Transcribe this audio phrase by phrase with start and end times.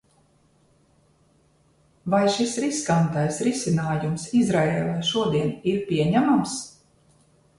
[2.13, 6.57] Vai šis riskantais risinājums Izraēlai šodien ir pieņemams?